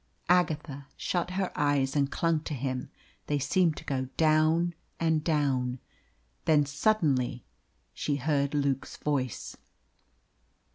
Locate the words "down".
4.17-4.73, 5.23-5.77